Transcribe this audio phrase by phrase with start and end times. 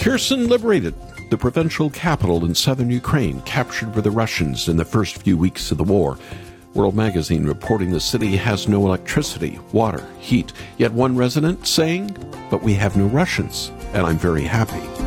[0.00, 0.94] Kherson liberated,
[1.28, 5.70] the provincial capital in southern Ukraine, captured by the Russians in the first few weeks
[5.70, 6.16] of the war.
[6.72, 12.16] World Magazine reporting the city has no electricity, water, heat, yet one resident saying,
[12.50, 14.99] But we have no Russians, and I'm very happy.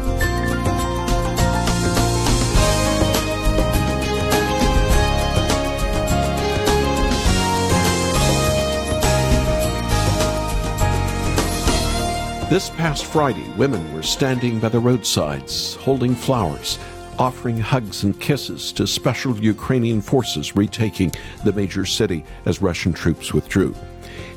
[12.54, 16.77] This past Friday, women were standing by the roadsides, holding flowers,
[17.17, 21.12] offering hugs and kisses to special Ukrainian forces retaking
[21.43, 23.73] the major city as Russian troops withdrew.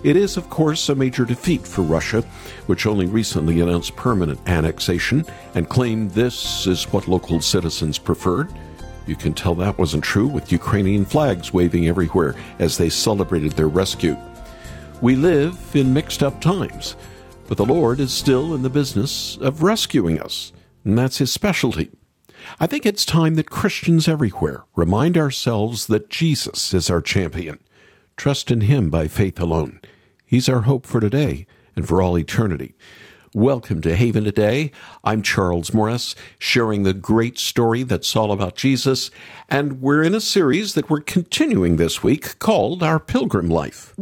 [0.02, 2.22] It is, of course, a major defeat for Russia,
[2.68, 8.50] which only recently announced permanent annexation and claimed this is what local citizens preferred.
[9.06, 13.68] You can tell that wasn't true with Ukrainian flags waving everywhere as they celebrated their
[13.68, 14.16] rescue.
[15.02, 16.96] We live in mixed up times.
[17.48, 20.52] But the Lord is still in the business of rescuing us,
[20.84, 21.90] and that's his specialty.
[22.58, 27.60] I think it's time that Christians everywhere remind ourselves that Jesus is our champion.
[28.16, 29.80] Trust in him by faith alone.
[30.24, 32.74] He's our hope for today and for all eternity.
[33.32, 34.72] Welcome to Haven Today.
[35.04, 39.12] I'm Charles Morris, sharing the great story that's all about Jesus,
[39.48, 43.94] and we're in a series that we're continuing this week called Our Pilgrim Life.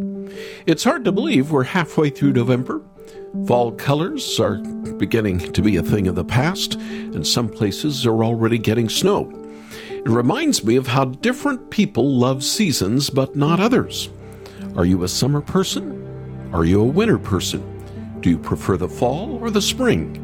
[0.64, 2.80] It's hard to believe we're halfway through November,
[3.46, 4.58] Fall colors are
[4.98, 9.30] beginning to be a thing of the past, and some places are already getting snow.
[9.90, 14.08] It reminds me of how different people love seasons, but not others.
[14.76, 16.50] Are you a summer person?
[16.52, 17.62] Are you a winter person?
[18.20, 20.20] Do you prefer the fall or the spring?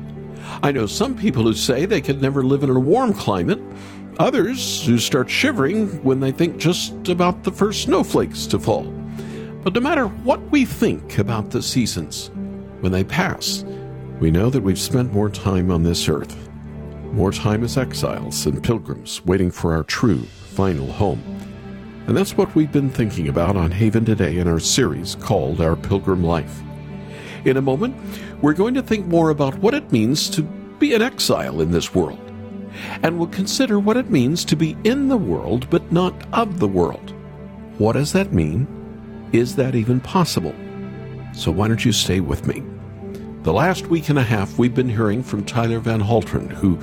[0.62, 3.60] I know some people who say they could never live in a warm climate,
[4.18, 8.84] others who start shivering when they think just about the first snowflakes to fall.
[9.62, 12.30] But no matter what we think about the seasons,
[12.80, 13.64] when they pass,
[14.20, 16.48] we know that we've spent more time on this earth,
[17.12, 21.22] more time as exiles and pilgrims waiting for our true final home.
[22.06, 25.76] And that's what we've been thinking about on Haven today in our series called Our
[25.76, 26.60] Pilgrim Life.
[27.44, 27.96] In a moment,
[28.42, 31.94] we're going to think more about what it means to be an exile in this
[31.94, 32.20] world.
[33.02, 36.68] And we'll consider what it means to be in the world but not of the
[36.68, 37.14] world.
[37.78, 38.66] What does that mean?
[39.32, 40.54] Is that even possible?
[41.32, 42.62] So why don't you stay with me?
[43.42, 46.76] The last week and a half, we've been hearing from Tyler Van Halteren, who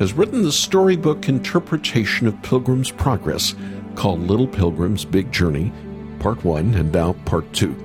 [0.00, 3.54] has written the storybook interpretation of Pilgrim's Progress
[3.94, 5.72] called Little Pilgrim's Big Journey,
[6.18, 7.76] Part 1 and now Part 2.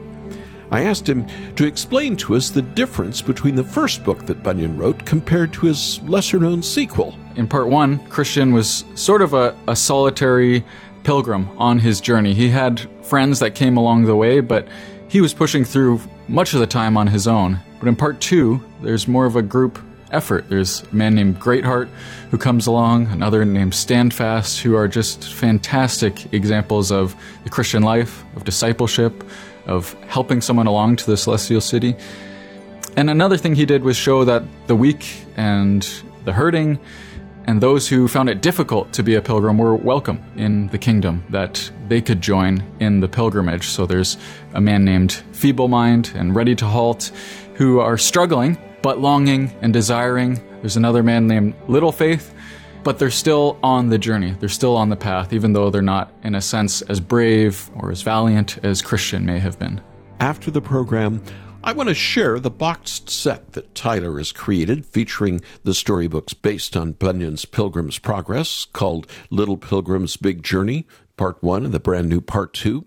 [0.72, 4.76] I asked him to explain to us the difference between the first book that Bunyan
[4.76, 7.14] wrote compared to his lesser known sequel.
[7.36, 10.66] In Part 1, Christian was sort of a, a solitary
[11.04, 12.34] pilgrim on his journey.
[12.34, 14.68] He had friends that came along the way, but
[15.10, 17.60] he was pushing through much of the time on his own.
[17.86, 19.78] But in part two, there's more of a group
[20.10, 20.50] effort.
[20.50, 21.88] There's a man named Greatheart
[22.32, 28.24] who comes along, another named Standfast, who are just fantastic examples of the Christian life,
[28.36, 29.24] of discipleship,
[29.68, 31.96] of helping someone along to the celestial city.
[32.98, 35.06] And another thing he did was show that the weak
[35.38, 35.88] and
[36.24, 36.80] the hurting
[37.48, 41.24] and those who found it difficult to be a pilgrim were welcome in the kingdom,
[41.30, 43.68] that they could join in the pilgrimage.
[43.68, 44.18] So there's
[44.56, 47.12] a man named Feeble Mind and Ready to Halt
[47.56, 50.40] who are struggling, but longing and desiring.
[50.62, 52.34] There's another man named Little Faith,
[52.84, 54.36] but they're still on the journey.
[54.40, 57.92] They're still on the path, even though they're not, in a sense, as brave or
[57.92, 59.82] as valiant as Christian may have been.
[60.20, 61.22] After the program,
[61.64, 66.78] I want to share the boxed set that Tyler has created featuring the storybooks based
[66.78, 70.86] on Bunyan's Pilgrim's Progress called Little Pilgrim's Big Journey,
[71.18, 72.86] Part 1 and the brand new Part 2.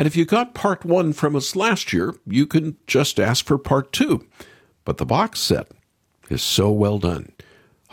[0.00, 3.58] And if you got Part 1 from us last year, you can just ask for
[3.58, 4.26] Part 2.
[4.86, 5.68] But the box set
[6.30, 7.32] is so well done.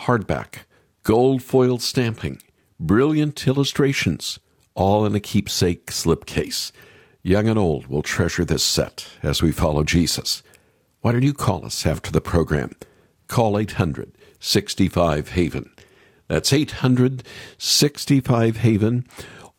[0.03, 0.59] Hardback,
[1.03, 2.41] gold foil stamping,
[2.79, 4.39] brilliant illustrations,
[4.73, 6.71] all in a keepsake slipcase.
[7.23, 10.43] Young and old will treasure this set as we follow Jesus.
[11.01, 12.71] Why don't you call us after the program?
[13.27, 15.69] Call 800 65 Haven.
[16.29, 17.23] That's 800
[17.57, 19.05] 65 Haven.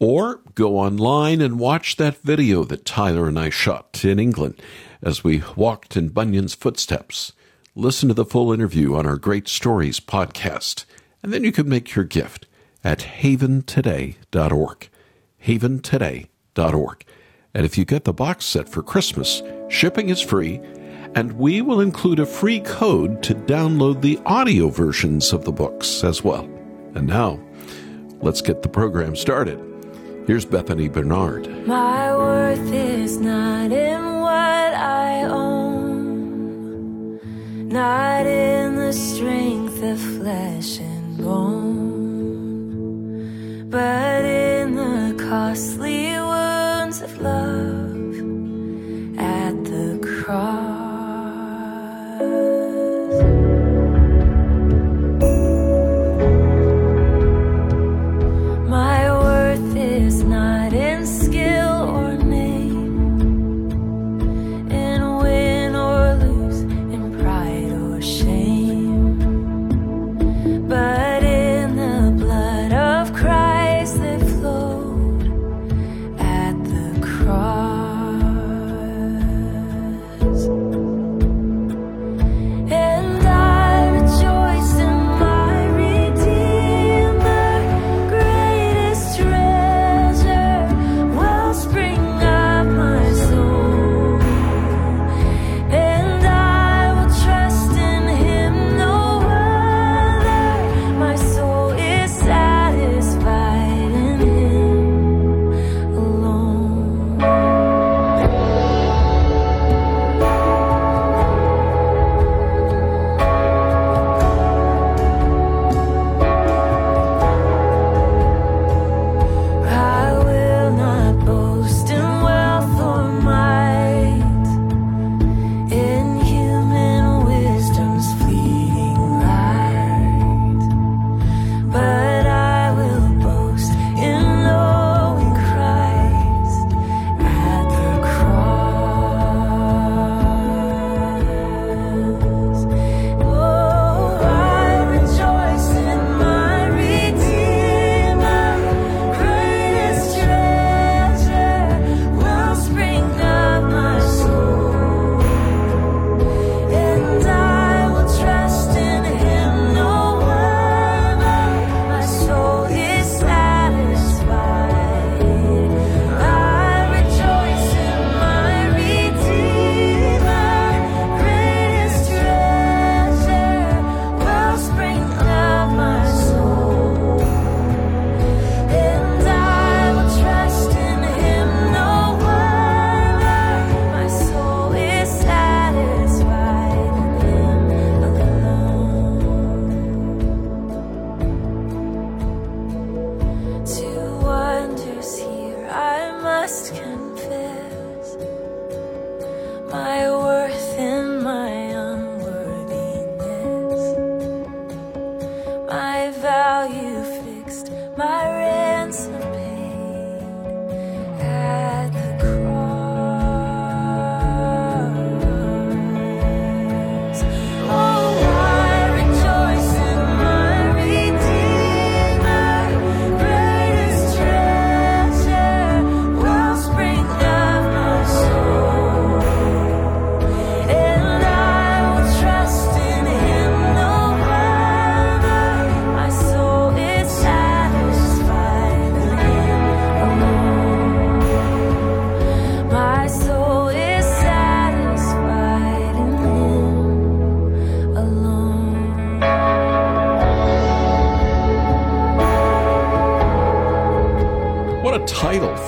[0.01, 4.63] Or go online and watch that video that Tyler and I shot in England
[5.03, 7.33] as we walked in Bunyan's footsteps.
[7.75, 10.85] Listen to the full interview on our Great Stories podcast,
[11.23, 12.47] and then you can make your gift
[12.85, 14.89] at haventoday.org.
[15.45, 17.05] Haventoday.org.
[17.55, 20.61] And if you get the box set for Christmas, shipping is free,
[21.15, 26.05] and we will include a free code to download the audio versions of the books
[26.05, 26.45] as well.
[26.95, 27.41] And now,
[28.21, 29.68] let's get the program started.
[30.29, 31.49] Here's Bethany Barnard.
[31.67, 37.19] My worth is not in what I own,
[37.71, 41.71] not in the strength of flesh and bone,
[43.71, 46.08] but in the costly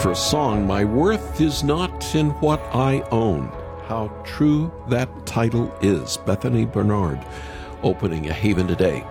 [0.00, 0.66] for a song.
[0.66, 3.48] My worth is not in what I own.
[3.86, 6.16] How true that title is.
[6.16, 7.22] Bethany Barnard
[7.82, 9.04] opening a haven today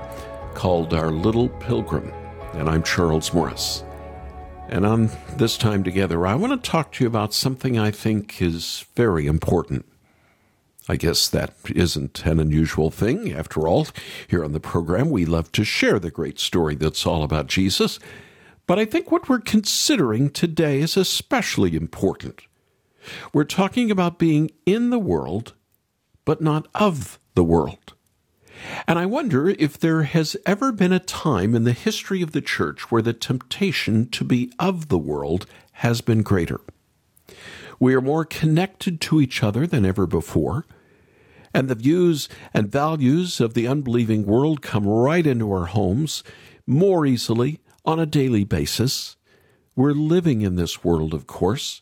[0.55, 2.11] called Our Little Pilgrim.
[2.53, 3.83] And I'm Charles Morris.
[4.67, 8.41] And on this time together, I want to talk to you about something I think
[8.41, 9.85] is very important.
[10.87, 13.31] I guess that isn't an unusual thing.
[13.31, 13.85] After all,
[14.27, 17.99] here on the program, we love to share the great story that's all about Jesus.
[18.69, 22.41] But I think what we're considering today is especially important.
[23.33, 25.55] We're talking about being in the world,
[26.23, 27.95] but not of the world.
[28.87, 32.43] And I wonder if there has ever been a time in the history of the
[32.43, 36.61] church where the temptation to be of the world has been greater.
[37.79, 40.67] We are more connected to each other than ever before,
[41.55, 46.23] and the views and values of the unbelieving world come right into our homes
[46.67, 49.17] more easily on a daily basis.
[49.75, 51.81] We're living in this world, of course.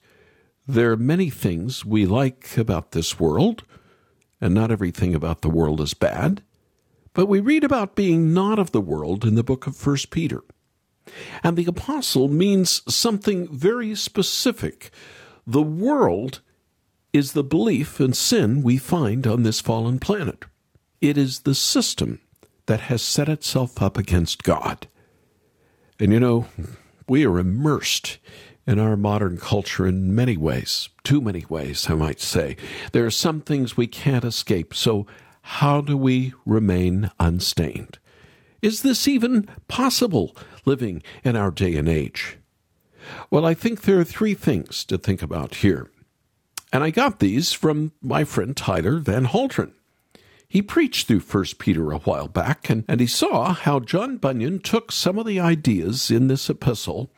[0.65, 3.65] There are many things we like about this world,
[4.39, 6.43] and not everything about the world is bad.
[7.13, 10.43] But we read about being not of the world in the book of First Peter.
[11.43, 14.91] And the apostle means something very specific.
[15.45, 16.39] The world
[17.11, 20.45] is the belief in sin we find on this fallen planet.
[21.01, 22.21] It is the system
[22.67, 24.87] that has set itself up against God.
[25.99, 26.45] And you know,
[27.07, 28.19] we are immersed
[28.67, 32.57] in our modern culture in many ways, too many ways, I might say.
[32.91, 35.07] There are some things we can't escape, so
[35.41, 37.97] how do we remain unstained?
[38.61, 40.35] Is this even possible
[40.65, 42.37] living in our day and age?
[43.31, 45.89] Well, I think there are three things to think about here.
[46.73, 49.71] And I got these from my friend Tyler Van Halteren.
[50.47, 54.59] He preached through 1 Peter a while back, and, and he saw how John Bunyan
[54.59, 57.11] took some of the ideas in this epistle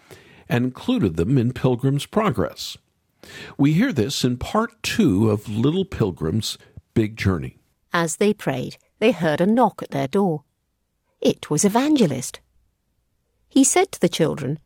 [0.48, 2.77] and included them in Pilgrim's Progress.
[3.57, 6.57] We hear this in part two of Little Pilgrim's
[6.93, 7.57] Big Journey.
[7.93, 10.43] As they prayed, they heard a knock at their door.
[11.21, 12.39] It was Evangelist.
[13.48, 14.59] He said to the children,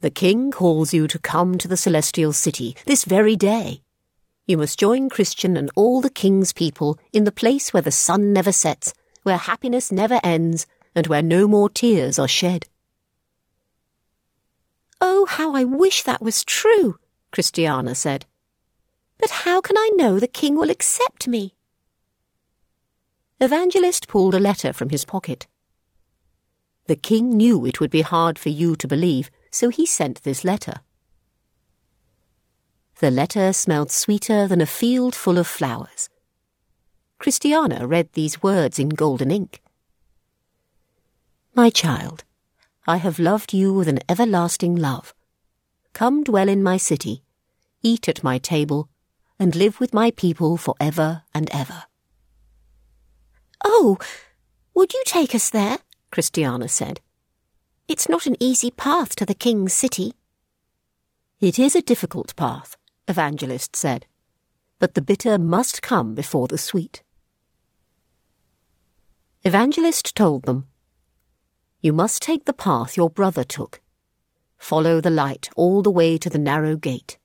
[0.00, 3.81] The king calls you to come to the celestial city this very day.
[4.52, 8.34] You must join Christian and all the king's people in the place where the sun
[8.34, 8.92] never sets,
[9.22, 12.68] where happiness never ends, and where no more tears are shed.
[15.00, 16.98] Oh, how I wish that was true,
[17.30, 18.26] Christiana said.
[19.18, 21.54] But how can I know the king will accept me?
[23.40, 25.46] Evangelist pulled a letter from his pocket.
[26.88, 30.44] The king knew it would be hard for you to believe, so he sent this
[30.44, 30.82] letter.
[33.02, 36.08] The letter smelled sweeter than a field full of flowers.
[37.18, 39.60] Christiana read these words in golden ink.
[41.52, 42.22] My child,
[42.86, 45.14] I have loved you with an everlasting love.
[45.92, 47.24] Come dwell in my city,
[47.82, 48.88] eat at my table,
[49.36, 51.86] and live with my people for ever and ever.
[53.64, 53.98] Oh,
[54.74, 55.78] would you take us there?
[56.12, 57.00] Christiana said.
[57.88, 60.12] It's not an easy path to the king's city.
[61.40, 62.76] It is a difficult path,
[63.08, 64.06] Evangelist said,
[64.82, 67.04] but the bitter must come before the sweet.
[69.44, 70.66] Evangelist told them,
[71.80, 73.80] You must take the path your brother took.
[74.58, 77.16] Follow the light all the way to the narrow gate.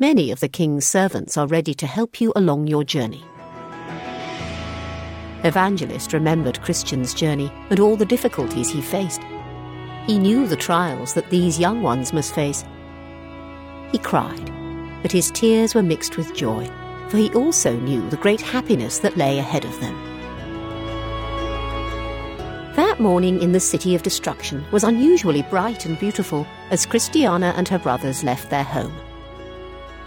[0.00, 3.22] Many of the king's servants are ready to help you along your journey.
[5.44, 9.20] Evangelist remembered Christian's journey and all the difficulties he faced.
[10.06, 12.64] He knew the trials that these young ones must face.
[13.92, 14.50] He cried,
[15.06, 16.68] but his tears were mixed with joy,
[17.08, 19.94] for he also knew the great happiness that lay ahead of them.
[22.74, 27.68] That morning in the city of destruction was unusually bright and beautiful as Christiana and
[27.68, 28.96] her brothers left their home.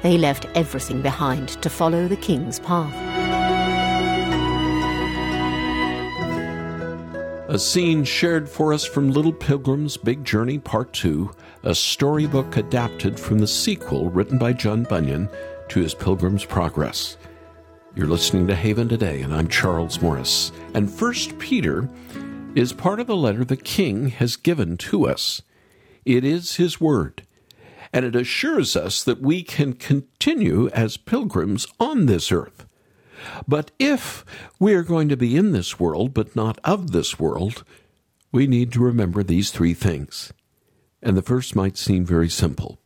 [0.01, 3.29] They left everything behind to follow the king's path.
[7.50, 11.32] A scene shared for us from Little Pilgrim's Big Journey Part 2,
[11.63, 15.27] a storybook adapted from the sequel written by John Bunyan
[15.70, 17.18] to his Pilgrim's Progress.
[17.96, 20.51] You're listening to Haven Today, and I'm Charles Morris.
[20.75, 21.89] And First Peter
[22.53, 25.41] is part of the letter the King has given to us.
[26.06, 27.24] It is his word,
[27.91, 32.68] and it assures us that we can continue as pilgrims on this earth.
[33.48, 34.26] But if
[34.60, 37.64] we are going to be in this world, but not of this world,
[38.32, 40.32] we need to remember these three things.
[41.02, 42.80] And the first might seem very simple.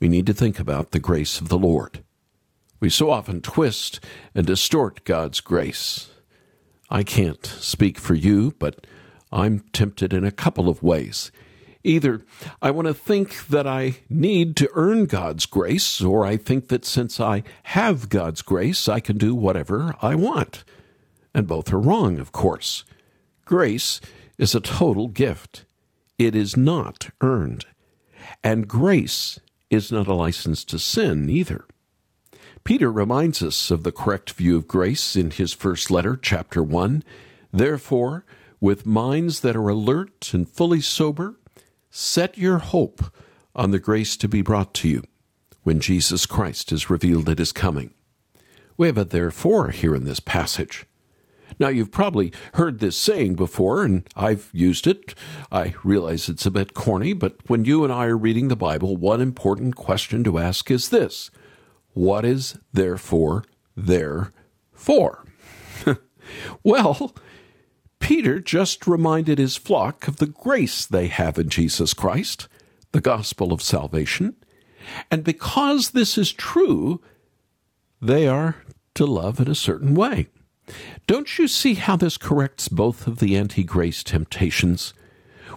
[0.00, 2.02] We need to think about the grace of the Lord.
[2.80, 4.00] We so often twist
[4.34, 6.10] and distort God's grace.
[6.90, 8.86] I can't speak for you, but
[9.32, 11.32] I'm tempted in a couple of ways.
[11.84, 12.22] Either
[12.62, 16.86] I want to think that I need to earn God's grace, or I think that
[16.86, 20.64] since I have God's grace, I can do whatever I want.
[21.34, 22.84] And both are wrong, of course.
[23.44, 24.00] Grace
[24.38, 25.66] is a total gift,
[26.18, 27.66] it is not earned.
[28.42, 29.38] And grace
[29.68, 31.66] is not a license to sin either.
[32.64, 37.04] Peter reminds us of the correct view of grace in his first letter, chapter 1.
[37.52, 38.24] Therefore,
[38.58, 41.36] with minds that are alert and fully sober,
[41.96, 43.04] set your hope
[43.54, 45.04] on the grace to be brought to you
[45.62, 47.94] when Jesus Christ is revealed at his coming.
[48.76, 50.86] We have a therefore here in this passage.
[51.60, 55.14] Now, you've probably heard this saying before, and I've used it.
[55.52, 58.96] I realize it's a bit corny, but when you and I are reading the Bible,
[58.96, 61.30] one important question to ask is this
[61.92, 63.44] What is therefore
[63.76, 64.32] there
[64.72, 65.24] for?
[66.64, 67.14] well,
[68.04, 72.48] Peter just reminded his flock of the grace they have in Jesus Christ,
[72.92, 74.36] the gospel of salvation.
[75.10, 77.00] And because this is true,
[78.02, 78.56] they are
[78.96, 80.28] to love in a certain way.
[81.06, 84.92] Don't you see how this corrects both of the anti grace temptations?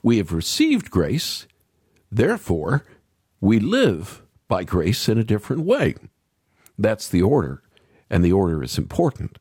[0.01, 1.47] We have received grace,
[2.09, 2.85] therefore,
[3.41, 5.95] we live by grace in a different way.
[6.79, 7.61] That's the order,
[8.09, 9.37] and the order is important.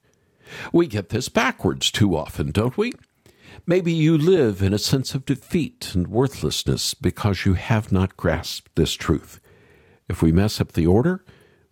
[0.73, 2.93] We get this backwards too often, don't we?
[3.67, 8.75] Maybe you live in a sense of defeat and worthlessness because you have not grasped
[8.77, 9.41] this truth.
[10.09, 11.25] If we mess up the order,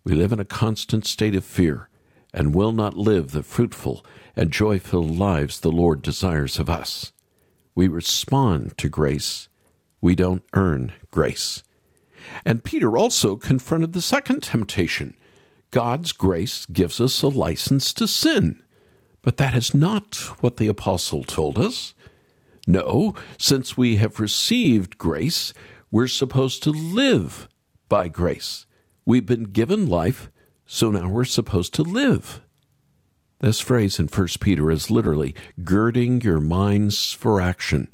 [0.03, 1.89] we live in a constant state of fear
[2.33, 4.05] and will not live the fruitful
[4.35, 7.13] and joy filled lives the Lord desires of us.
[7.75, 9.47] We respond to grace,
[10.01, 11.63] we don't earn grace.
[12.43, 15.15] And Peter also confronted the second temptation
[15.71, 18.61] God's grace gives us a license to sin.
[19.25, 21.93] But that is not what the apostle told us.
[22.67, 25.51] No, since we have received grace,
[25.91, 27.49] we're supposed to live
[27.89, 28.65] by grace.
[29.05, 30.29] We've been given life
[30.67, 32.41] so now we're supposed to live.
[33.39, 37.89] This phrase in 1 Peter is literally girding your minds for action.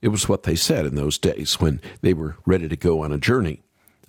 [0.00, 3.12] It was what they said in those days when they were ready to go on
[3.12, 3.62] a journey,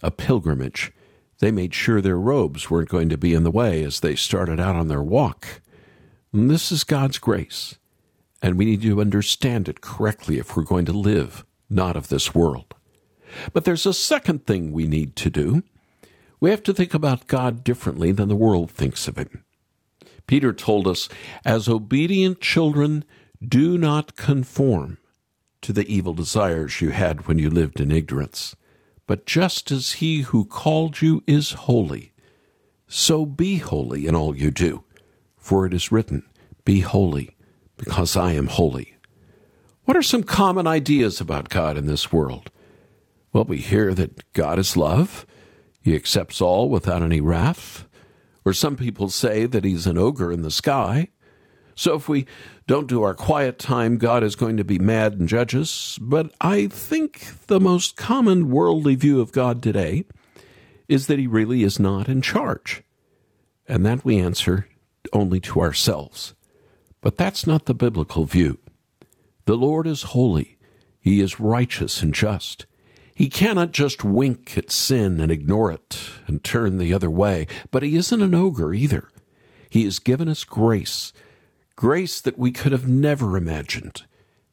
[0.04, 0.92] a pilgrimage.
[1.40, 4.60] They made sure their robes weren't going to be in the way as they started
[4.60, 5.62] out on their walk.
[6.32, 7.76] And this is God's grace,
[8.42, 12.36] and we need to understand it correctly if we're going to live not of this
[12.36, 12.76] world.
[13.54, 15.64] But there's a second thing we need to do.
[16.40, 19.44] We have to think about God differently than the world thinks of him.
[20.28, 21.10] Peter told us,
[21.44, 23.04] as obedient children,
[23.46, 25.00] do not conform
[25.62, 28.56] to the evil desires you had when you lived in ignorance.
[29.08, 32.14] But just as he who called you is holy,
[32.88, 34.84] so be holy in all you do.
[35.50, 36.30] For it is written,
[36.64, 37.36] Be holy,
[37.76, 38.96] because I am holy.
[39.86, 42.52] What are some common ideas about God in this world?
[43.34, 45.26] Well, we hear that God is love.
[45.82, 47.88] He accepts all without any wrath.
[48.46, 51.08] Or some people say that he's an ogre in the sky.
[51.74, 52.28] So if we
[52.68, 55.98] don't do our quiet time, God is going to be mad and judge us.
[56.00, 60.06] But I think the most common worldly view of God today
[60.88, 62.84] is that he really is not in charge.
[63.68, 64.69] And that we answer
[65.14, 66.34] only to ourselves.
[67.02, 68.60] But that's not the biblical view.
[69.46, 70.58] The Lord is holy.
[71.00, 72.66] He is righteous and just.
[73.16, 77.84] He cannot just wink at sin and ignore it and turn the other way, but
[77.84, 79.10] he isn't an ogre either.
[79.70, 81.12] He has given us grace,
[81.76, 84.04] grace that we could have never imagined.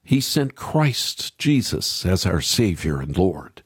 [0.02, 3.62] He sent Christ Jesus as our Savior and Lord.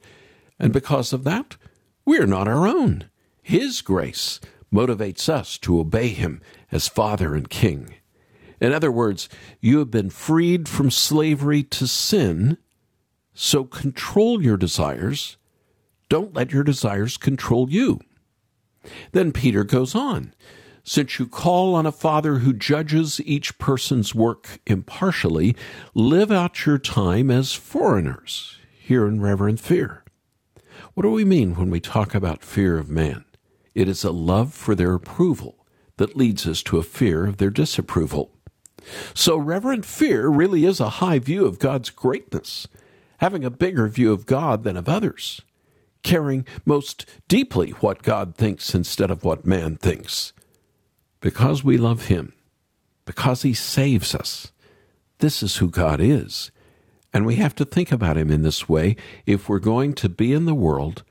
[0.59, 1.57] And because of that,
[2.05, 3.05] we are not our own.
[3.41, 4.39] His grace
[4.73, 7.95] motivates us to obey Him as Father and King.
[8.59, 9.27] In other words,
[9.59, 12.57] you have been freed from slavery to sin
[13.33, 15.37] so control your desires.
[16.09, 17.99] Don't let your desires control you.
[19.11, 20.33] Then Peter goes on.
[20.83, 25.55] Since you call on a Father who judges each person's work impartially,
[25.93, 30.03] live out your time as foreigners here in reverent fear.
[30.93, 33.25] What do we mean when we talk about fear of man?
[33.75, 35.60] It is a love for their approval
[36.01, 38.31] that leads us to a fear of their disapproval.
[39.13, 42.67] So, reverent fear really is a high view of God's greatness,
[43.19, 45.41] having a bigger view of God than of others,
[46.01, 50.33] caring most deeply what God thinks instead of what man thinks.
[51.19, 52.33] Because we love Him,
[53.05, 54.51] because He saves us,
[55.19, 56.49] this is who God is.
[57.13, 58.95] And we have to think about Him in this way
[59.27, 61.03] if we're going to be in the world,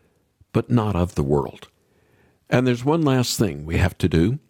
[0.53, 1.68] but not of the world.
[2.48, 4.40] And there's one last thing we have to do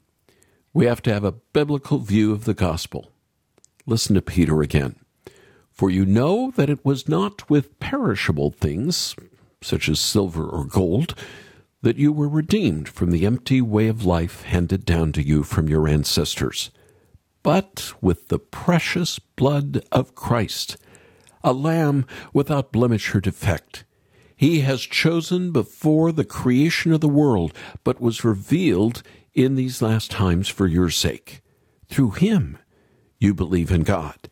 [0.72, 3.10] we have to have a biblical view of the gospel.
[3.86, 4.96] Listen to Peter again.
[5.72, 9.16] For you know that it was not with perishable things,
[9.62, 11.14] such as silver or gold,
[11.82, 15.68] that you were redeemed from the empty way of life handed down to you from
[15.68, 16.70] your ancestors,
[17.42, 20.76] but with the precious blood of Christ,
[21.42, 23.84] a lamb without blemish or defect.
[24.36, 29.02] He has chosen before the creation of the world, but was revealed
[29.44, 31.40] in these last times for your sake.
[31.88, 32.58] Through him
[33.18, 34.30] you believe in God,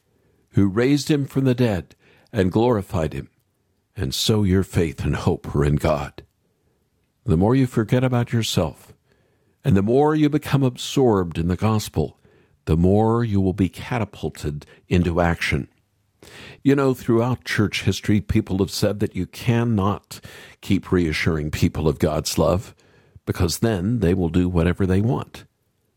[0.51, 1.95] who raised him from the dead
[2.33, 3.31] and glorified him,
[3.97, 6.23] and so your faith and hope are in God.
[7.25, 8.93] The more you forget about yourself,
[9.65, 12.19] and the more you become absorbed in the gospel,
[12.65, 15.69] the more you will be catapulted into action.
[16.63, 20.21] You know, throughout church history, people have said that you cannot
[20.61, 22.75] keep reassuring people of God's love
[23.29, 25.45] because then they will do whatever they want.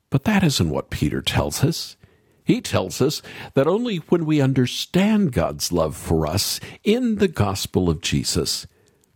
[0.10, 1.96] But that isn't what Peter tells us.
[2.44, 3.22] He tells us
[3.54, 8.67] that only when we understand God's love for us in the gospel of Jesus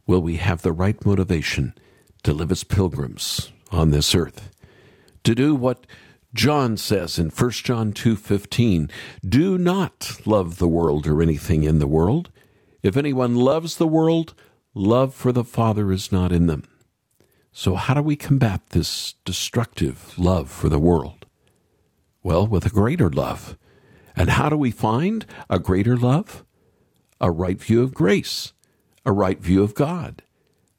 [0.07, 1.73] will we have the right motivation
[2.23, 4.49] to live as pilgrims on this earth.
[5.25, 5.85] To do what
[6.33, 8.89] John says in 1 John 2:15,
[9.27, 12.29] "Do not love the world or anything in the world.
[12.81, 14.33] If anyone loves the world,
[14.73, 16.63] love for the Father is not in them."
[17.57, 21.25] So how do we combat this destructive love for the world?
[22.21, 23.57] Well, with a greater love.
[24.13, 26.43] And how do we find a greater love?
[27.21, 28.51] A right view of grace,
[29.05, 30.21] a right view of God,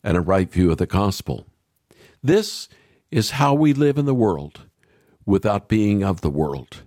[0.04, 1.46] and a right view of the gospel.
[2.22, 2.68] This
[3.10, 4.60] is how we live in the world
[5.24, 6.82] without being of the world.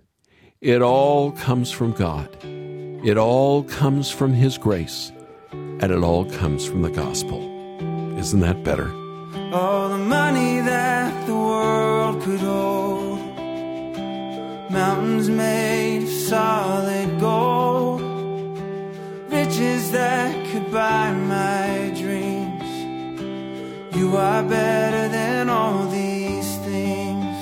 [0.62, 2.30] It all comes from God.
[2.44, 5.12] It all comes from His grace.
[5.52, 7.42] And it all comes from the gospel.
[8.20, 8.94] Isn't that better?
[9.52, 9.79] All
[14.70, 18.02] mountains made of solid gold,
[19.32, 22.70] riches that could buy my dreams.
[23.96, 27.38] You are better than all these things.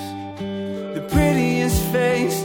[0.95, 2.36] The prettiest face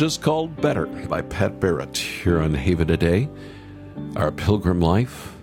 [0.00, 3.28] just called Better by Pat Barrett here on Haven Today,
[4.16, 5.36] our pilgrim life.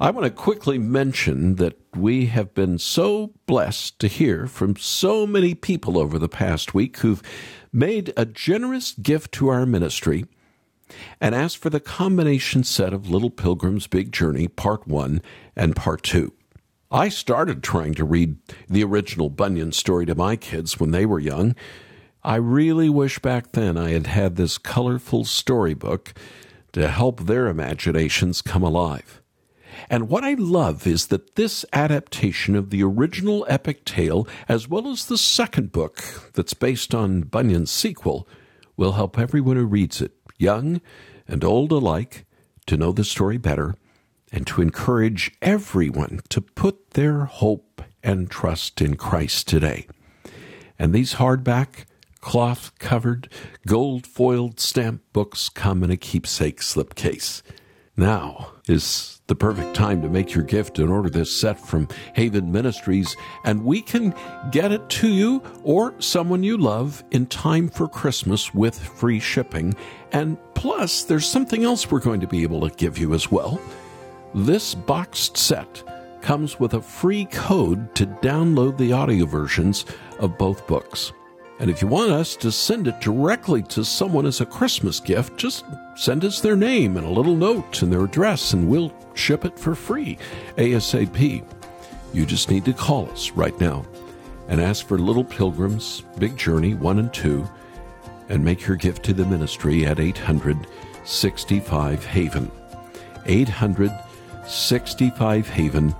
[0.00, 5.26] I want to quickly mention that we have been so blessed to hear from so
[5.26, 7.22] many people over the past week who've
[7.70, 10.24] made a generous gift to our ministry
[11.20, 15.20] and asked for the combination set of Little Pilgrim's Big Journey, Part 1
[15.54, 16.32] and Part 2.
[16.90, 18.36] I started trying to read
[18.70, 21.54] the original Bunyan story to my kids when they were young.
[22.26, 26.12] I really wish back then I had had this colorful storybook
[26.72, 29.22] to help their imaginations come alive.
[29.88, 34.88] And what I love is that this adaptation of the original epic tale, as well
[34.88, 36.02] as the second book
[36.34, 38.26] that's based on Bunyan's sequel,
[38.76, 40.80] will help everyone who reads it, young
[41.28, 42.26] and old alike,
[42.66, 43.76] to know the story better
[44.32, 49.86] and to encourage everyone to put their hope and trust in Christ today.
[50.76, 51.84] And these hardback,
[52.26, 53.28] cloth covered,
[53.68, 57.40] gold foiled stamp books come in a keepsake slipcase.
[57.96, 61.86] Now is the perfect time to make your gift and order this set from
[62.16, 64.12] Haven Ministries, and we can
[64.50, 69.72] get it to you or someone you love in time for Christmas with free shipping.
[70.10, 73.60] And plus, there's something else we're going to be able to give you as well.
[74.34, 75.84] This boxed set
[76.22, 79.84] comes with a free code to download the audio versions
[80.18, 81.12] of both books.
[81.58, 85.38] And if you want us to send it directly to someone as a Christmas gift,
[85.38, 85.64] just
[85.94, 89.58] send us their name and a little note and their address, and we'll ship it
[89.58, 90.18] for free
[90.58, 91.42] ASAP.
[92.12, 93.86] You just need to call us right now
[94.48, 97.48] and ask for Little Pilgrims, Big Journey 1 and 2,
[98.28, 102.50] and make your gift to the ministry at 865 Haven.
[103.24, 105.94] 865 Haven.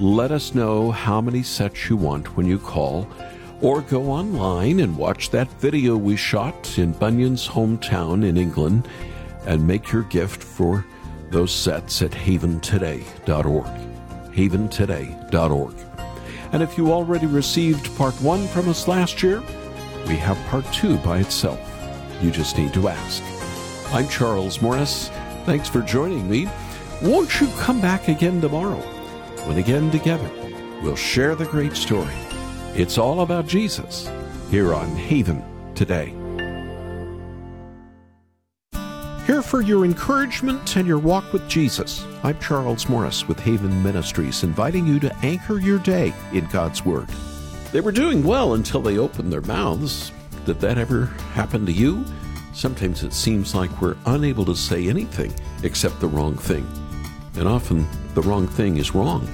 [0.00, 3.06] Let us know how many sets you want when you call,
[3.64, 8.86] or go online and watch that video we shot in Bunyan's hometown in England
[9.46, 10.84] and make your gift for
[11.30, 13.64] those sets at haventoday.org.
[14.34, 15.74] Haventoday.org.
[16.52, 19.42] And if you already received part one from us last year,
[20.08, 21.58] we have part two by itself.
[22.20, 23.22] You just need to ask.
[23.94, 25.08] I'm Charles Morris.
[25.46, 26.50] Thanks for joining me.
[27.00, 28.82] Won't you come back again tomorrow?
[29.46, 30.30] When again together,
[30.82, 32.12] we'll share the great story.
[32.76, 34.10] It's all about Jesus
[34.50, 35.44] here on Haven
[35.76, 36.12] today.
[39.26, 42.04] Here for your encouragement and your walk with Jesus.
[42.24, 47.08] I'm Charles Morris with Haven Ministries, inviting you to anchor your day in God's Word.
[47.70, 50.10] They were doing well until they opened their mouths.
[50.44, 52.04] Did that ever happen to you?
[52.54, 55.32] Sometimes it seems like we're unable to say anything
[55.62, 56.66] except the wrong thing.
[57.36, 59.28] And often the wrong thing is wrong.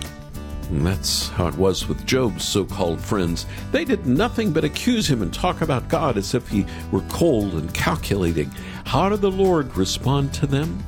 [0.71, 3.45] And that's how it was with Job's so called friends.
[3.73, 7.55] They did nothing but accuse him and talk about God as if he were cold
[7.55, 8.51] and calculating.
[8.85, 10.83] How did the Lord respond to them?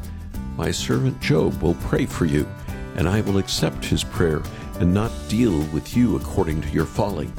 [0.57, 2.47] My servant Job will pray for you,
[2.95, 4.41] and I will accept his prayer
[4.79, 7.31] and not deal with you according to your folly.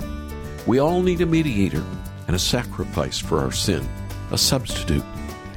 [0.67, 1.84] We all need a mediator
[2.27, 3.88] and a sacrifice for our sin,
[4.32, 5.03] a substitute.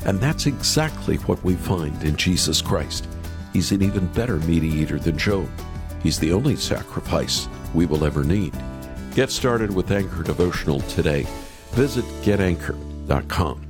[0.04, 3.08] And that's exactly what we find in Jesus Christ.
[3.52, 5.48] He's an even better mediator than Job.
[6.06, 8.54] He's the only sacrifice we will ever need.
[9.12, 11.26] Get started with Anchor Devotional today.
[11.72, 13.65] Visit getanchor.com.